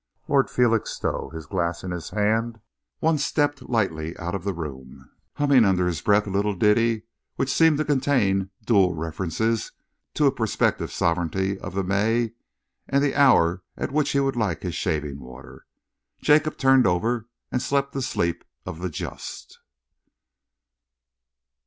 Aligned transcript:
Lord 0.27 0.49
Felixstowe, 0.49 1.29
his 1.29 1.45
glass 1.45 1.83
in 1.83 1.91
his 1.91 2.09
hand, 2.09 2.59
one 3.01 3.19
stepped 3.19 3.69
lightly 3.69 4.17
out 4.17 4.33
of 4.33 4.43
the 4.43 4.51
room, 4.51 5.11
humming 5.33 5.63
under 5.63 5.85
his 5.85 6.01
breath 6.01 6.25
a 6.25 6.31
little 6.31 6.55
ditty 6.55 7.03
which 7.35 7.53
seemed 7.53 7.77
to 7.77 7.85
contain 7.85 8.49
dual 8.65 8.95
references 8.95 9.73
to 10.15 10.25
a 10.25 10.31
prospective 10.31 10.91
sovereignty 10.91 11.59
of 11.59 11.75
the 11.75 11.83
May 11.83 12.33
and 12.89 13.03
the 13.03 13.13
hour 13.13 13.61
at 13.77 13.91
which 13.91 14.13
he 14.13 14.19
would 14.19 14.35
like 14.35 14.63
his 14.63 14.73
shaving 14.73 15.19
water. 15.19 15.67
Jacob 16.19 16.57
turned 16.57 16.87
over 16.87 17.27
and 17.51 17.61
slept 17.61 17.91
the 17.93 18.01
sleep 18.01 18.43
of 18.65 18.79
the 18.79 18.89
just. 18.89 19.59